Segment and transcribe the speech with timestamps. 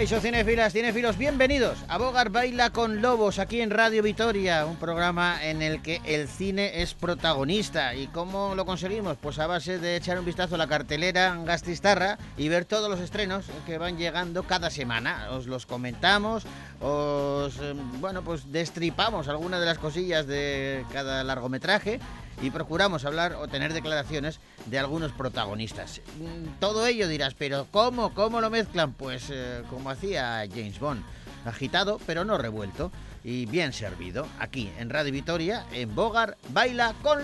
[0.00, 5.44] Caixo Cinefilas, Cinefilos, bienvenidos a Bogar Baila con Lobos aquí en Radio Vitoria, un programa
[5.44, 7.94] en el que el cine es protagonista.
[7.94, 9.18] ¿Y cómo lo conseguimos?
[9.18, 12.98] Pues a base de echar un vistazo a la cartelera Gastistarra y ver todos los
[12.98, 15.28] estrenos que van llegando cada semana.
[15.32, 16.44] Os los comentamos,
[16.80, 22.00] os, eh, bueno, pues destripamos algunas de las cosillas de cada largometraje
[22.42, 26.00] y procuramos hablar o tener declaraciones de algunos protagonistas.
[26.18, 28.14] Mm, todo ello dirás, pero ¿cómo?
[28.14, 28.92] ¿Cómo lo mezclan?
[28.92, 31.02] Pues eh, como hacía James Bond,
[31.44, 32.90] agitado pero no revuelto
[33.22, 37.22] y bien servido, aquí en Radio Vitoria, en Bogar, Baila con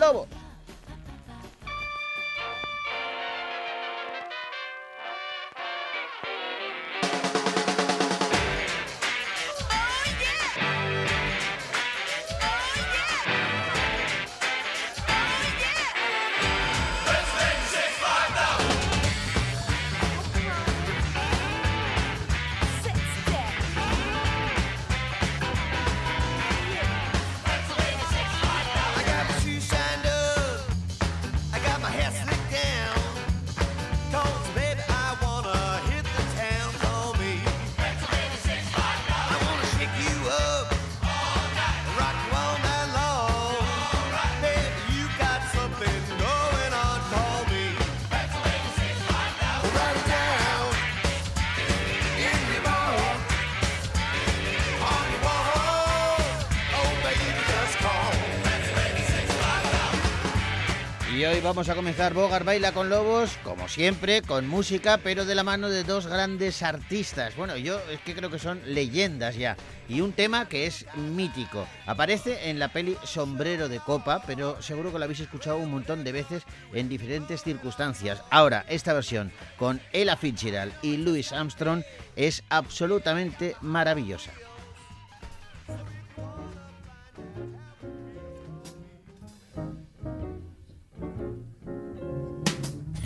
[61.17, 61.43] Lobo.
[61.43, 65.71] vamos a comenzar Bogar Baila con Lobos, como siempre, con música, pero de la mano
[65.71, 67.35] de dos grandes artistas.
[67.37, 69.57] Bueno, yo es que creo que son leyendas ya.
[69.89, 71.67] Y un tema que es mítico.
[71.87, 76.05] Aparece en la peli Sombrero de Copa, pero seguro que lo habéis escuchado un montón
[76.05, 76.43] de veces
[76.75, 78.23] en diferentes circunstancias.
[78.31, 81.83] Ahora, esta versión con Ella Fitzgerald y Louis Armstrong
[82.15, 84.33] es absolutamente maravillosa.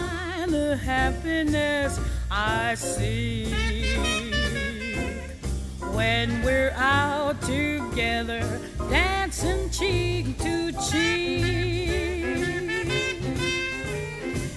[0.00, 2.00] find the happiness
[2.30, 3.52] I see
[5.92, 8.42] when we're out together,
[8.90, 11.60] dancing cheek to cheek.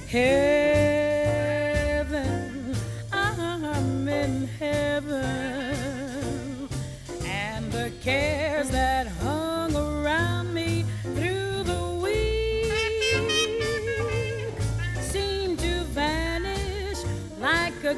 [0.08, 0.63] Hey.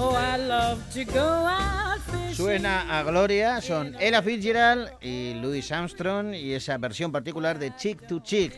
[0.00, 1.98] Oh, I love to go out.
[2.32, 8.06] Suena a Gloria, son Ella Fitzgerald y Louis Armstrong y esa versión particular de Chick
[8.06, 8.52] to Chick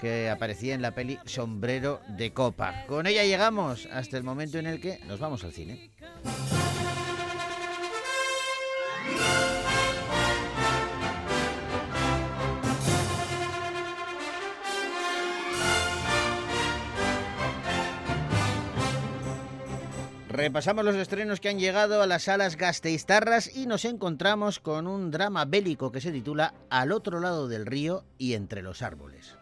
[0.00, 2.84] que aparecía en la peli Sombrero de Copa.
[2.86, 5.90] Con ella llegamos hasta el momento en el que nos vamos al cine.
[20.36, 25.10] Repasamos los estrenos que han llegado a las salas gasteiztarras y nos encontramos con un
[25.10, 29.38] drama bélico que se titula Al otro lado del río y entre los árboles.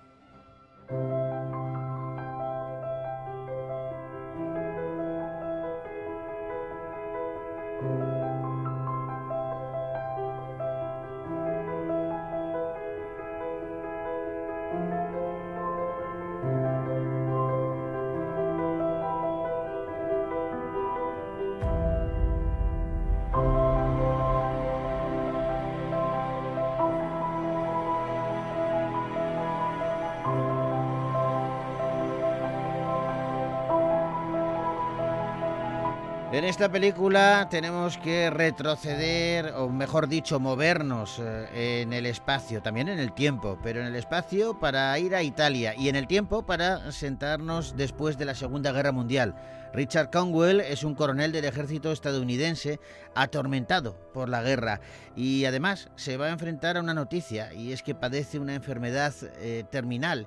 [36.34, 42.88] En esta película tenemos que retroceder, o mejor dicho, movernos eh, en el espacio, también
[42.88, 46.44] en el tiempo, pero en el espacio para ir a Italia y en el tiempo
[46.44, 49.36] para sentarnos después de la Segunda Guerra Mundial.
[49.72, 52.81] Richard Conwell es un coronel del ejército estadounidense
[53.14, 54.81] atormentado por la guerra
[55.14, 59.14] y además se va a enfrentar a una noticia y es que padece una enfermedad
[59.38, 60.26] eh, terminal.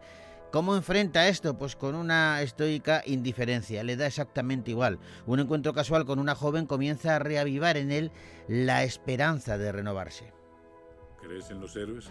[0.52, 1.58] ¿Cómo enfrenta esto?
[1.58, 4.98] Pues con una estoica indiferencia, le da exactamente igual.
[5.26, 8.12] Un encuentro casual con una joven comienza a reavivar en él
[8.48, 10.32] la esperanza de renovarse.
[11.22, 12.10] ¿Crees en los héroes?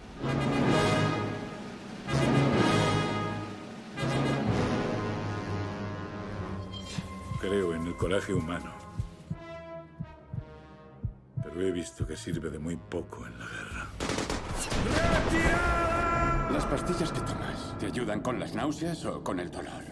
[7.40, 8.74] Creo en el coraje humano.
[11.42, 13.75] Pero he visto que sirve de muy poco en la guerra.
[16.70, 19.84] Las pastillas que tomas, ¿te ayudan con las náuseas o con el dolor?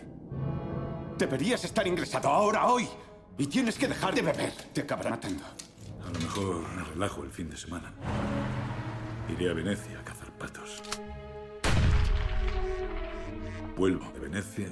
[1.17, 2.89] Deberías estar ingresado ahora, hoy.
[3.39, 4.53] Y tienes que dejar de beber.
[4.73, 5.45] Te acabará matando.
[6.05, 7.93] A lo mejor me relajo el fin de semana.
[9.29, 10.83] Iré a Venecia a cazar patos.
[13.77, 14.67] Vuelvo de Venecia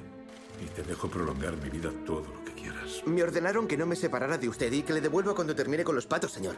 [0.60, 3.00] y te dejo prolongar mi vida todo lo que quieras.
[3.06, 5.94] Me ordenaron que no me separara de usted y que le devuelva cuando termine con
[5.94, 6.56] los patos, señor.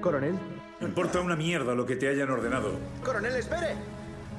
[0.00, 0.38] Coronel.
[0.80, 2.72] Me importa una mierda lo que te hayan ordenado.
[3.04, 3.76] Coronel, espere.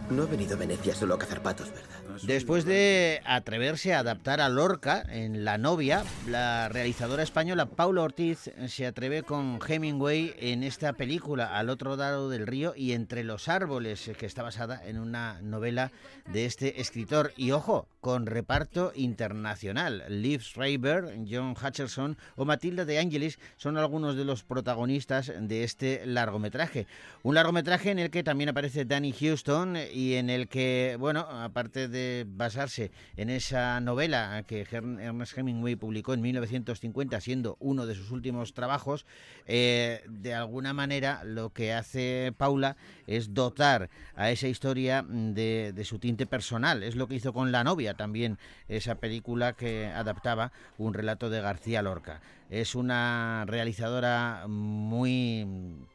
[0.10, 2.07] No he venido a Venecia solo a cazar patos, ¿verdad?
[2.24, 8.52] Después de atreverse a adaptar a Lorca en La novia, la realizadora española Paula Ortiz
[8.68, 13.48] se atreve con Hemingway en esta película, Al otro lado del río y entre los
[13.48, 15.92] árboles, que está basada en una novela
[16.32, 17.34] de este escritor.
[17.38, 20.06] Y ojo, con reparto internacional.
[20.08, 26.06] Liv Schreiber, John Hutcherson o Matilda de Angelis son algunos de los protagonistas de este
[26.06, 26.88] largometraje.
[27.24, 31.88] Un largometraje en el que también aparece Danny Houston y en el que, bueno, aparte
[31.88, 38.12] de basarse en esa novela que Ernest Hemingway publicó en 1950, siendo uno de sus
[38.12, 39.06] últimos trabajos,
[39.46, 45.86] eh, de alguna manera lo que hace Paula es dotar a esa historia de, de
[45.86, 46.84] su tinte personal.
[46.84, 48.38] Es lo que hizo con La novia también,
[48.68, 52.22] esa película que adaptaba un relato de García Lorca.
[52.50, 55.46] Es una realizadora muy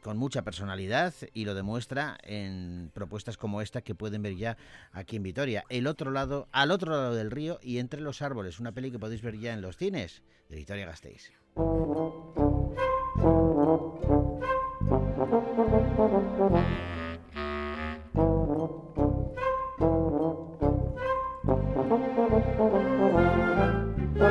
[0.03, 4.57] con mucha personalidad y lo demuestra en propuestas como esta que pueden ver ya
[4.91, 5.63] aquí en Vitoria.
[5.69, 8.99] El otro lado, al otro lado del río y entre los árboles, una peli que
[8.99, 11.31] podéis ver ya en los cines de Vitoria Gasteiz.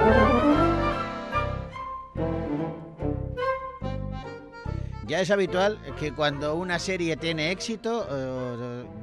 [5.12, 8.08] Ya es habitual que cuando una serie tiene éxito,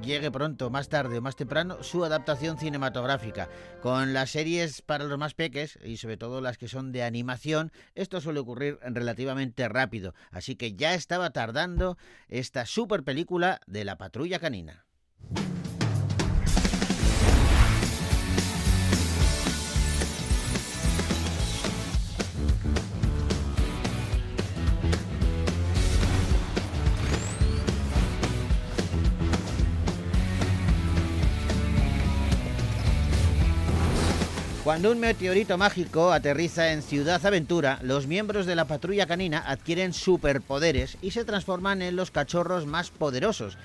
[0.01, 3.47] llegue pronto, más tarde o más temprano, su adaptación cinematográfica.
[3.83, 7.71] Con las series para los más peques y sobre todo las que son de animación,
[7.93, 10.15] esto suele ocurrir relativamente rápido.
[10.31, 11.95] Así que ya estaba tardando
[12.27, 14.88] esta super película de la patrulla canina.
[34.69, 39.93] Cuando un meteorito mágico aterriza en Ciudad Aventura, los miembros de la patrulla canina adquieren
[39.93, 43.57] superpoderes y se transforman en los cachorros más poderosos.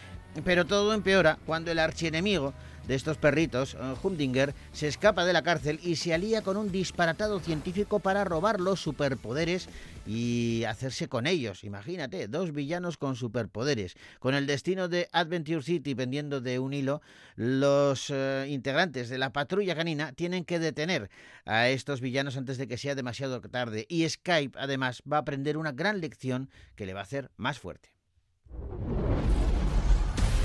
[0.42, 2.54] Pero todo empeora cuando el archienemigo
[2.86, 6.70] de estos perritos, eh, Humdinger, se escapa de la cárcel y se alía con un
[6.70, 9.68] disparatado científico para robar los superpoderes
[10.06, 11.64] y hacerse con ellos.
[11.64, 13.96] Imagínate, dos villanos con superpoderes.
[14.18, 17.00] Con el destino de Adventure City pendiendo de un hilo,
[17.36, 21.10] los eh, integrantes de la patrulla canina tienen que detener
[21.46, 23.86] a estos villanos antes de que sea demasiado tarde.
[23.88, 27.58] Y Skype, además, va a aprender una gran lección que le va a hacer más
[27.58, 27.94] fuerte.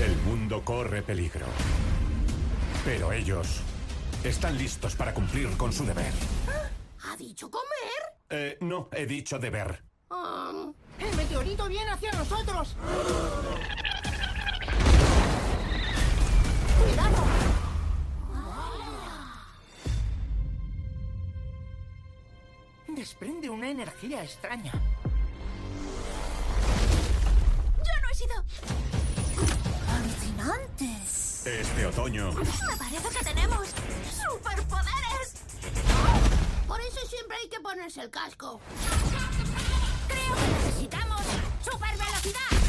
[0.00, 1.44] El mundo corre peligro.
[2.86, 3.60] Pero ellos
[4.24, 6.12] están listos para cumplir con su deber.
[7.04, 7.68] ¿Ha dicho comer?
[8.30, 9.84] Eh, no, he dicho deber.
[10.10, 12.76] Um, ¡El meteorito viene hacia nosotros!
[16.82, 17.24] ¡Cuidado!
[22.88, 24.72] Desprende una energía extraña.
[27.76, 28.99] ¡Yo no he sido!
[30.00, 31.46] ¡Alucinantes!
[31.46, 35.34] Este otoño, Me parece que tenemos superpoderes.
[36.66, 38.60] Por eso siempre hay que ponerse el casco.
[40.08, 41.20] Creo que necesitamos
[41.62, 42.59] supervelocidad.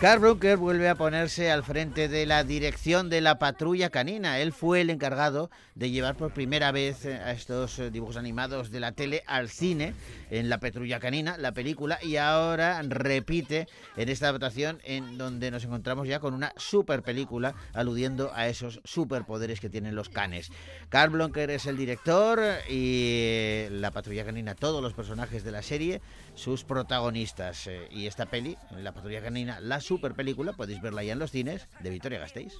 [0.00, 4.38] Carl Brooker vuelve a ponerse al frente de la dirección de la patrulla canina.
[4.38, 8.70] Él fue el encargado de llevar por primera vez eh, a estos eh, dibujos animados
[8.70, 9.92] de la tele al cine
[10.30, 15.64] en la patrulla canina, la película, y ahora repite en esta adaptación en donde nos
[15.64, 20.50] encontramos ya con una super película aludiendo a esos superpoderes que tienen los canes.
[20.88, 22.40] Carl Blonker es el director
[22.70, 26.00] y la patrulla canina, todos los personajes de la serie,
[26.34, 27.66] sus protagonistas.
[27.66, 31.32] Eh, Y esta peli, la patrulla canina, la super película, podéis verla ya en los
[31.32, 32.52] cines de Victoria Gasteiz.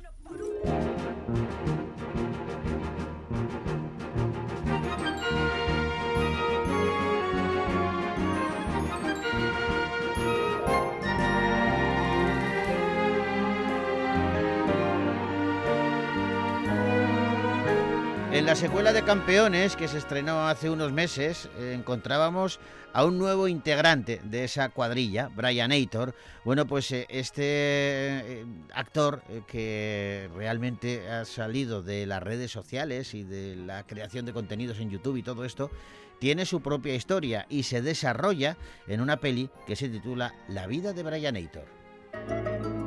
[18.51, 22.59] La secuela de Campeones, que se estrenó hace unos meses, eh, encontrábamos
[22.93, 26.17] a un nuevo integrante de esa cuadrilla, Brian Aitor.
[26.45, 33.23] Bueno, pues eh, este eh, actor que realmente ha salido de las redes sociales y
[33.23, 35.71] de la creación de contenidos en YouTube y todo esto,
[36.19, 38.57] tiene su propia historia y se desarrolla
[38.89, 42.80] en una peli que se titula La vida de Brian Aitor.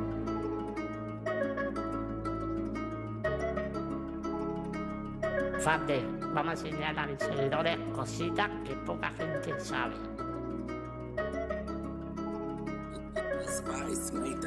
[5.64, 6.04] Fate,
[6.34, 9.94] vamos a enseñar a mis seguidores cositas que poca gente sabe.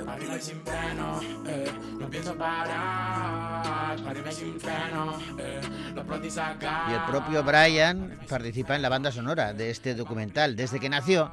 [0.08, 3.98] Arriba sin freno, eh, no pienso parar.
[4.08, 5.60] Arriba sin freno, eh,
[5.96, 6.28] lo pronto.
[6.28, 10.56] Y el propio Brian participa en la banda sonora de este documental.
[10.56, 11.32] Desde que nació,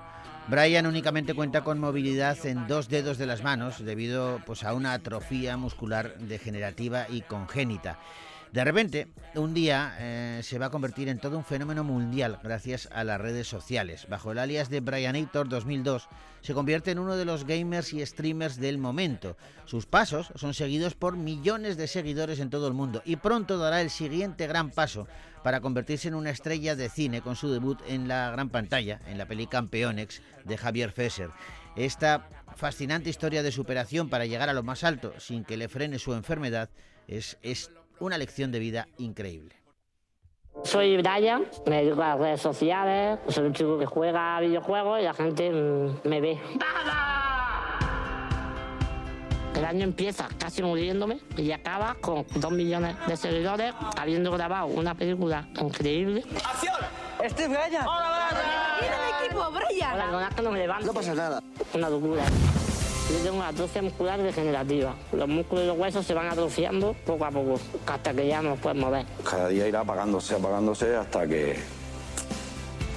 [0.49, 4.95] Brian únicamente cuenta con movilidad en dos dedos de las manos debido pues, a una
[4.95, 7.99] atrofia muscular degenerativa y congénita.
[8.55, 12.89] De repente, un día eh, se va a convertir en todo un fenómeno mundial gracias
[12.93, 14.07] a las redes sociales.
[14.09, 16.09] Bajo el alias de Brianator 2002,
[16.41, 19.37] se convierte en uno de los gamers y streamers del momento.
[19.65, 23.81] Sus pasos son seguidos por millones de seguidores en todo el mundo y pronto dará
[23.81, 25.09] el siguiente gran paso
[25.43, 29.19] para convertirse en una estrella de cine con su debut en la gran pantalla, en
[29.19, 31.31] la peli Campeonex de Javier Fesser.
[31.75, 35.99] Esta fascinante historia de superación para llegar a lo más alto sin que le frene
[35.99, 36.71] su enfermedad
[37.09, 39.55] es, es una lección de vida increíble.
[40.63, 45.01] Soy Brian, me dedico a las redes sociales, soy un chico que juega a videojuegos
[45.01, 46.41] y la gente mm, me ve.
[49.57, 54.95] El año empieza casi muriéndome y acaba con dos millones de seguidores, habiendo grabado una
[54.95, 56.25] película increíble.
[57.23, 57.87] Este es Brian.
[58.81, 60.15] ¡Mira el equipo, Brian!
[60.15, 60.87] Hola, que no me levanto.
[60.87, 61.43] No pasa nada.
[61.73, 62.25] Una locura.
[63.11, 64.95] Yo tengo una atrofia muscular degenerativa.
[65.13, 68.51] Los músculos y los huesos se van atrofiando poco a poco, hasta que ya no
[68.51, 69.05] los puedes mover.
[69.29, 71.57] Cada día irá apagándose, apagándose hasta que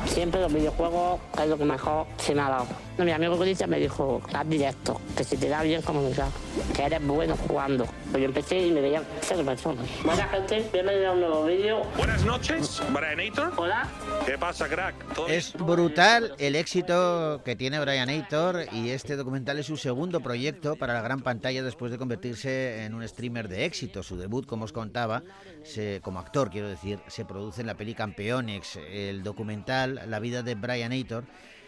[0.05, 2.87] Siempre los videojuegos es lo que mejor se me ha dado.
[2.98, 6.30] No, mi amigo Cristian me dijo, haz directo, que si te da bien comunicar,
[6.75, 7.86] que eres bueno jugando.
[8.10, 9.86] Pues yo empecé y me veían cero personas.
[10.04, 11.84] Buena gente, bienvenido a un nuevo vídeo.
[11.96, 13.54] Buenas noches, Brianator.
[13.56, 13.88] Hola.
[14.25, 14.96] ¿Qué pasa, crack?
[15.13, 20.20] ¿Todo Es brutal el éxito que tiene Brian Aitor y este documental es su segundo
[20.22, 24.01] proyecto para la gran pantalla después de convertirse en un streamer de éxito.
[24.01, 25.22] Su debut, como os contaba,
[25.63, 28.80] se- como actor, quiero decir, se produce en la peli Campeones.
[28.92, 31.25] El documental La vida de Brian Aitor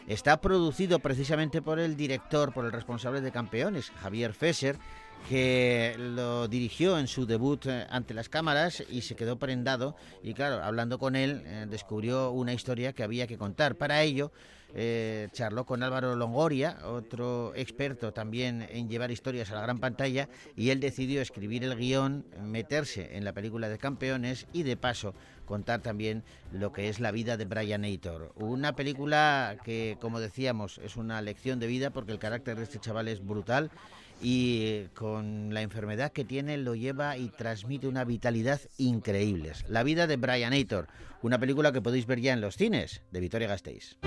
[0.10, 4.78] está producido precisamente por el director, por el responsable de Campeones, Javier Fesser,
[5.30, 10.34] que lo dirigió en su debut eh, ante las cámaras y se quedó prendado y
[10.34, 13.76] claro, hablando con él eh, descubrió una historia que había que contar.
[13.76, 14.32] Para ello
[14.74, 20.30] eh, charló con Álvaro Longoria, otro experto también en llevar historias a la gran pantalla
[20.56, 25.14] y él decidió escribir el guion, meterse en la película de campeones y de paso
[25.50, 28.32] contar también lo que es la vida de Brian Aitor.
[28.36, 32.80] Una película que, como decíamos, es una lección de vida porque el carácter de este
[32.80, 33.72] chaval es brutal
[34.22, 39.54] y eh, con la enfermedad que tiene lo lleva y transmite una vitalidad increíble.
[39.68, 40.88] La vida de Brian Aitor,
[41.24, 43.98] una película que podéis ver ya en los cines de Vitoria Gasteiz.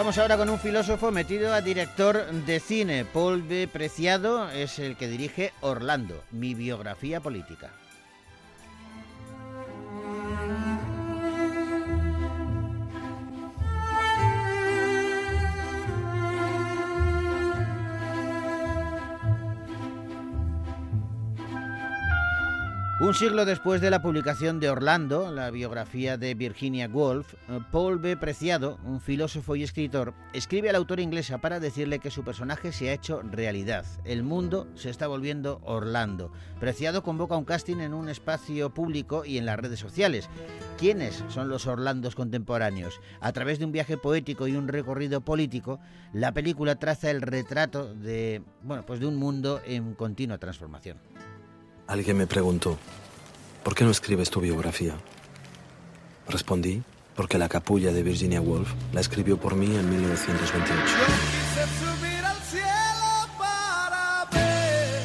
[0.00, 3.04] Vamos ahora con un filósofo metido a director de cine.
[3.04, 3.68] Paul B.
[3.70, 7.70] Preciado es el que dirige Orlando, mi biografía política.
[23.00, 27.98] Un siglo después de la publicación de Orlando, la biografía de Virginia Woolf, eh, Paul
[27.98, 28.14] B.
[28.18, 32.72] Preciado, un filósofo y escritor, escribe a la autora inglesa para decirle que su personaje
[32.72, 33.86] se ha hecho realidad.
[34.04, 36.30] El mundo se está volviendo Orlando.
[36.60, 40.28] Preciado convoca un casting en un espacio público y en las redes sociales.
[40.76, 43.00] ¿Quiénes son los Orlandos contemporáneos?
[43.22, 45.80] A través de un viaje poético y un recorrido político,
[46.12, 50.98] la película traza el retrato de, bueno, pues de un mundo en continua transformación.
[51.90, 52.78] Alguien me preguntó,
[53.64, 54.94] ¿por qué no escribes tu biografía?
[56.28, 56.84] Respondí,
[57.16, 60.84] porque la capulla de Virginia Woolf la escribió por mí en 1928.
[60.84, 65.02] Quise subir al cielo para ver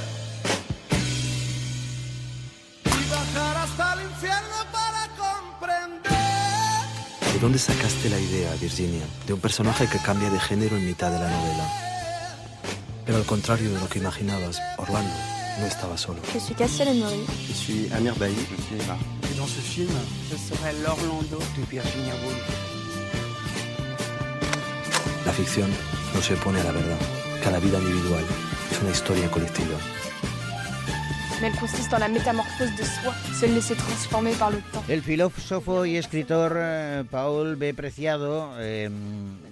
[2.86, 6.14] y bajar hasta el infierno para comprender.
[7.34, 11.12] ¿De dónde sacaste la idea, Virginia, de un personaje que cambia de género en mitad
[11.12, 11.68] de la novela?
[13.08, 16.20] Pero al contrario de lo que imaginabas, Orlando no estaba solo.
[16.34, 17.26] Je suis Cassiel Emery.
[17.48, 18.98] Je suis Amir Bailly, je suis Eva.
[19.32, 19.94] Et dans ce film,
[20.30, 22.46] je serai l'Orlando de Virginia Woolf.
[25.26, 25.70] La ficción
[26.14, 27.00] no se opone a la verdad.
[27.44, 28.24] Cada vida individual
[28.72, 29.78] es una historia colectiva.
[31.42, 34.84] Mais elle consiste en la métamorphose de soi, se laisser transformer par le temps.
[34.88, 37.74] El filósofo y escritor eh, Paul B.
[37.74, 38.90] Preciado eh,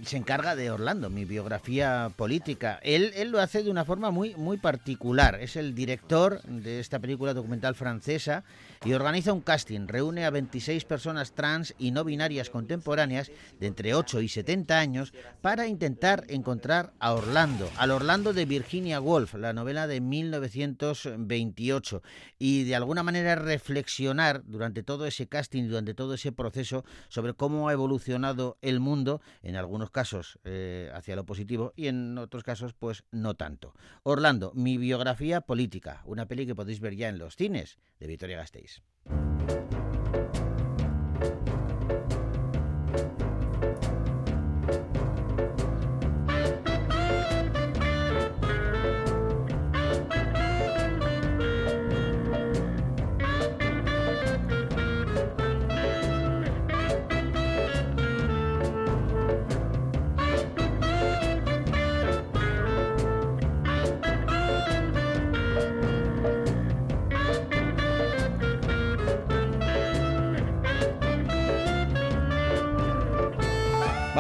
[0.06, 2.80] se encarga de Orlando, mi biografía política.
[2.84, 5.40] Él, él lo hace de una forma muy, muy particular.
[5.42, 8.44] Es el director de esta película documental francesa
[8.86, 9.88] y organiza un casting.
[9.88, 15.14] Reúne a 26 personas trans y no binarias contemporáneas de entre 8 y 70 años
[15.42, 22.02] para intentar encontrar a Orlando, al Orlando de Virginia Woolf, la novela de 1928
[22.40, 27.70] y de alguna manera reflexionar durante todo ese casting, durante todo ese proceso sobre cómo
[27.70, 32.74] ha evolucionado el mundo, en algunos casos eh, hacia lo positivo y en otros casos
[32.74, 33.74] pues no tanto.
[34.04, 38.38] Orlando, mi biografía política, una peli que podéis ver ya en los cines de Victoria
[38.38, 38.73] Gasteiz.
[39.08, 39.83] Thanks.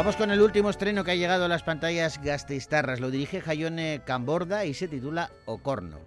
[0.03, 2.99] Vamos con el último estreno que ha llegado a las pantallas gasteiztarras.
[2.99, 5.97] Lo dirige Jayone Camborda y se titula Ocorno.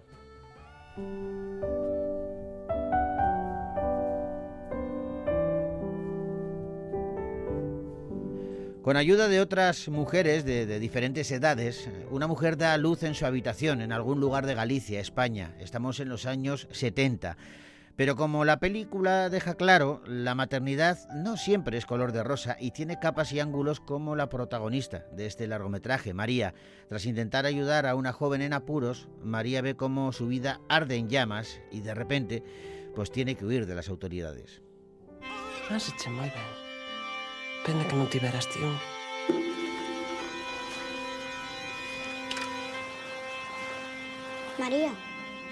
[8.83, 13.81] Con ayuda de otras mujeres de, diferentes edades, una mujer da luz en su habitación
[13.81, 15.55] en algún lugar de Galicia, España.
[15.59, 17.35] Estamos en los años 70.
[17.97, 22.69] Pero como la película deja claro, la maternidad no siempre es color de rosa y
[22.69, 26.53] tiene capas y ángulos como la protagonista de este largometraje, María.
[26.89, 31.09] Tras intentar ayudar a una joven en apuros, María ve cómo su vida arde en
[31.09, 32.43] llamas y de repente,
[32.95, 34.61] pues tiene que huir de las autoridades.
[37.67, 38.71] Pena que non tiveras tío.
[44.55, 44.95] María,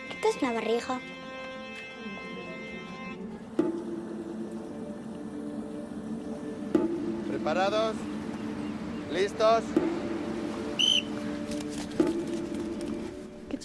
[0.08, 0.96] que tes na barriga?
[7.46, 7.96] ¿Preparados?
[9.14, 9.64] ¿Listos?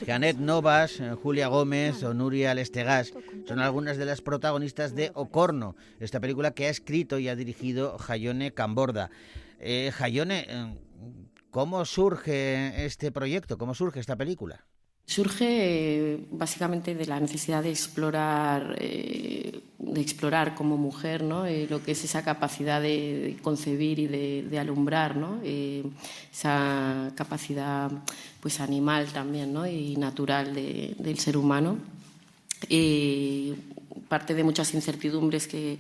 [0.06, 3.14] Janet Novas, eh, Julia Gómez o Nuria Lestegas
[3.48, 7.96] son algunas de las protagonistas de Ocorno, esta película que ha escrito y ha dirigido
[7.96, 9.10] Jayone Camborda.
[9.58, 10.74] Eh, Jayone, eh,
[11.50, 13.56] ¿cómo surge este proyecto?
[13.56, 14.66] ¿Cómo surge esta película?
[15.06, 21.46] Surge eh, básicamente de la necesidad de explorar, eh, de explorar como mujer ¿no?
[21.46, 25.40] Eh, lo que es esa capacidad de, concebir y de, alumbrar, ¿no?
[25.42, 27.90] esa capacidad
[28.40, 29.66] pues, animal también ¿no?
[29.66, 31.78] y natural del ser humano.
[34.08, 35.78] parte de muchas incertidumbres que,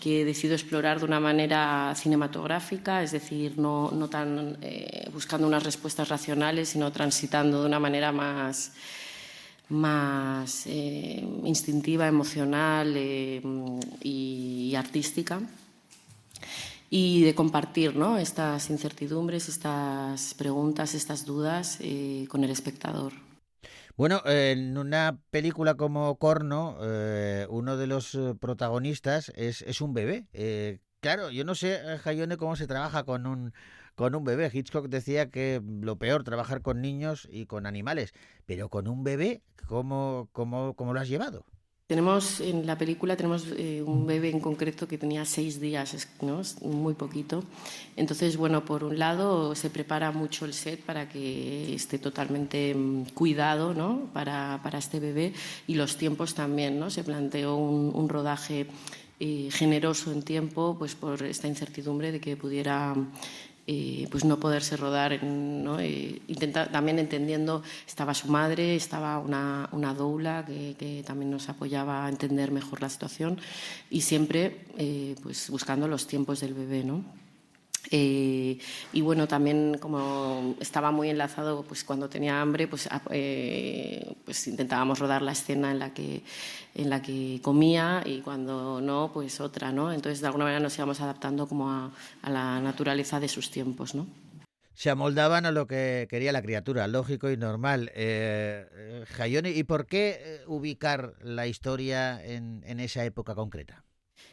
[0.00, 6.08] que decido explorar de una manera cinematográfica, es decir, no, tan eh, buscando unas respuestas
[6.08, 8.72] racionales, sino transitando de una manera más,
[9.68, 13.42] más eh, instintiva, emocional eh,
[14.02, 15.40] y, artística.
[16.88, 18.18] Y de compartir ¿no?
[18.18, 21.78] estas incertidumbres, estas preguntas, estas dudas
[22.28, 23.12] con el espectador.
[24.00, 29.92] Bueno, en una película como Corno, eh, uno de los eh, protagonistas es, es un
[29.92, 30.26] bebé.
[30.32, 33.52] Eh, claro, yo no sé, Jayone, cómo se trabaja con un,
[33.96, 34.50] con un bebé.
[34.50, 38.14] Hitchcock decía que lo peor, trabajar con niños y con animales,
[38.46, 41.44] pero con un bebé, ¿cómo, cómo, cómo lo has llevado?
[41.90, 46.40] Tenemos en la película tenemos eh, un bebé en concreto que tenía seis días, ¿no?
[46.62, 47.42] muy poquito.
[47.96, 53.06] Entonces, bueno, por un lado se prepara mucho el set para que esté totalmente mm,
[53.12, 54.08] cuidado, ¿no?
[54.12, 55.32] Para, para este bebé
[55.66, 56.90] y los tiempos también, ¿no?
[56.90, 58.68] Se planteó un, un rodaje
[59.18, 62.94] eh, generoso en tiempo, pues por esta incertidumbre de que pudiera
[64.10, 65.78] pues no poderse rodar, ¿no?
[66.72, 72.50] también entendiendo, estaba su madre, estaba una, una doula que, también nos apoyaba a entender
[72.50, 73.38] mejor la situación
[73.90, 77.04] y siempre eh, pues buscando los tiempos del bebé, ¿no?
[77.90, 78.58] Eh,
[78.92, 84.98] y bueno, también como estaba muy enlazado, pues cuando tenía hambre, pues, eh, pues intentábamos
[84.98, 86.22] rodar la escena en la, que,
[86.74, 89.92] en la que comía y cuando no, pues otra, ¿no?
[89.92, 91.92] Entonces de alguna manera nos íbamos adaptando como a,
[92.28, 94.06] la naturaleza de sus tiempos, ¿no?
[94.74, 97.90] Se amoldaban a lo que quería la criatura, lógico y normal.
[97.94, 103.84] Eh, Jayoni, ¿y por qué ubicar la historia en esa época concreta?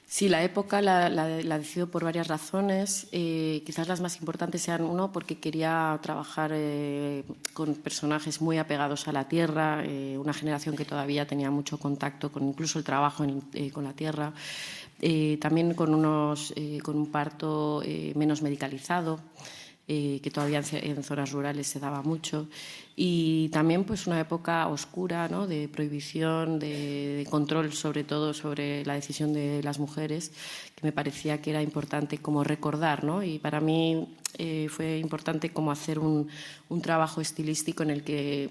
[0.09, 3.07] Sí, la época la, la, decido por varias razones.
[3.11, 9.09] Eh, quizás las más importantes sean, uno, porque quería trabajar eh, con personajes muy apegados
[9.09, 13.25] a la tierra, eh, una generación que todavía tenía mucho contacto con incluso el trabajo
[13.73, 14.31] con la tierra.
[15.41, 17.83] también con, unos, con un parto
[18.15, 19.19] menos medicalizado.
[19.89, 22.49] Eh, que todavía en, zonas rurales se daba mucho,
[22.97, 25.47] y también pues una época oscura ¿no?
[25.47, 30.33] de prohibición, de, control sobre todo sobre la decisión de las mujeres,
[30.75, 33.23] que me parecía que era importante como recordar, ¿no?
[33.23, 36.27] y para mí eh, fue importante como hacer un,
[36.67, 38.49] un trabajo estilístico en el que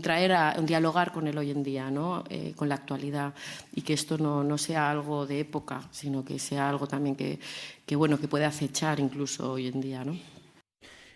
[0.00, 2.24] traer a dialogar con el hoy en día, ¿no?
[2.28, 3.34] Eh, con la actualidad
[3.74, 7.38] y que esto no, no, sea algo de época, sino que sea algo también que,
[7.84, 10.16] que, bueno que puede acechar incluso hoy en día, ¿no?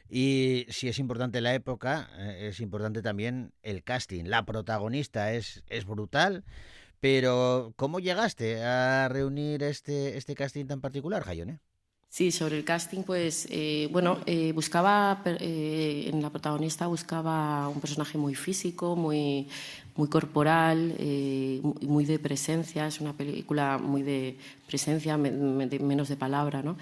[0.09, 4.25] Y si es importante la época, eh, es importante también el casting.
[4.25, 6.45] La protagonista es, brutal,
[7.01, 11.61] pero ¿cómo llegaste a reunir este, este casting tan particular, Jayone?
[12.17, 17.79] Sí, sobre el casting, pues, eh, bueno, eh, buscaba, eh, en la protagonista buscaba un
[17.79, 19.49] personaje muy físico, muy,
[19.97, 20.95] muy corporal,
[21.83, 26.79] muy de presencia, es una película muy de presencia, menos de palabra, ¿no?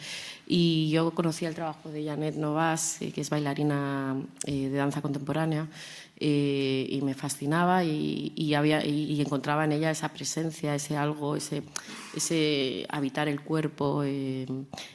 [0.47, 4.17] Y yo conocía el trabajo de Janet Novas, que es bailarina
[4.47, 5.69] de danza contemporánea,
[6.17, 11.63] y me fascinaba y, había, y, encontraba en ella esa presencia, ese algo, ese,
[12.17, 14.03] ese habitar el cuerpo.
[14.05, 14.47] Eh,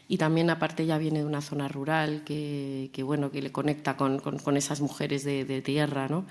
[0.07, 3.97] y también aparte ella viene de una zona rural que, que bueno, que le conecta
[3.97, 6.25] con, con, esas mujeres de, de tierra, ¿no?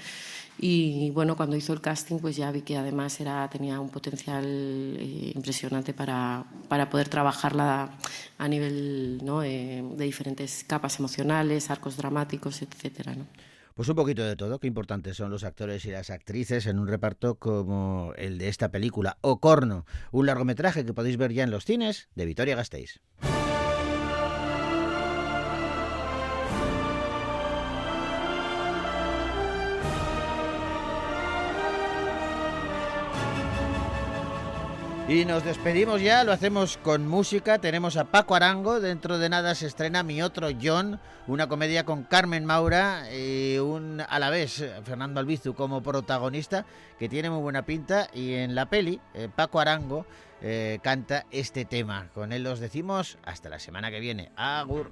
[0.60, 4.44] Y bueno, cuando hizo el casting, pues ya vi que además era, tenía un potencial
[4.44, 7.90] eh, impresionante para, para, poder trabajarla
[8.38, 9.44] a nivel ¿no?
[9.44, 13.14] eh, de diferentes capas emocionales, arcos dramáticos, etcétera.
[13.14, 13.26] ¿no?
[13.78, 16.88] Pues un poquito de todo, qué importantes son los actores y las actrices en un
[16.88, 21.64] reparto como el de esta película, Ocorno, un largometraje que podéis ver ya en los
[21.64, 23.00] cines de Vitoria Gasteiz.
[35.08, 37.58] Y nos despedimos ya, lo hacemos con música.
[37.58, 42.04] Tenemos a Paco Arango, dentro de nada se estrena Mi Otro John, una comedia con
[42.04, 46.66] Carmen Maura y un a la vez Fernando Albizu como protagonista,
[46.98, 48.10] que tiene muy buena pinta.
[48.12, 50.04] Y en la peli, eh, Paco Arango
[50.42, 52.10] eh, canta este tema.
[52.12, 54.30] Con él los decimos hasta la semana que viene.
[54.36, 54.90] Agur.